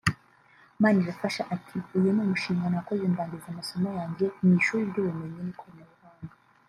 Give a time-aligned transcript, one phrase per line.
[0.81, 6.33] Manirafasha ati “Uyu ni munshinga nakoze ndangiza amasomo yanjye mu Ishuri ry’Ubumenyi n’Ikoranabuhanga